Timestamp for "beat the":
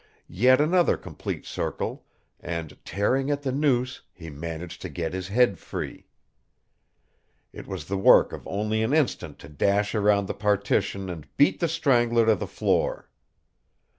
11.37-11.67